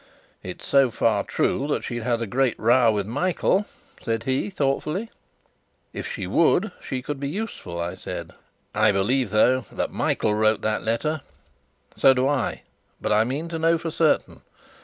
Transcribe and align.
"It's 0.41 0.65
so 0.65 0.89
far 0.89 1.23
true 1.23 1.67
that 1.67 1.83
she's 1.83 2.01
had 2.01 2.23
a 2.23 2.25
great 2.25 2.59
row 2.59 2.91
with 2.91 3.05
Michael," 3.05 3.67
said 4.01 4.23
he, 4.23 4.49
thoughtfully. 4.49 5.11
"If 5.93 6.07
she 6.11 6.25
would, 6.25 6.71
she 6.81 7.03
could 7.03 7.19
be 7.19 7.29
useful," 7.29 7.79
I 7.79 7.93
said. 7.93 8.31
"I 8.73 8.91
believe, 8.91 9.29
though, 9.29 9.61
that 9.71 9.91
Michael 9.91 10.33
wrote 10.33 10.63
that 10.63 10.81
letter." 10.81 11.21
"So 11.95 12.15
do 12.15 12.27
I, 12.27 12.63
but 12.99 13.11
I 13.11 13.23
mean 13.23 13.47
to 13.49 13.59
know 13.59 13.77
for 13.77 13.91
certain. 13.91 14.41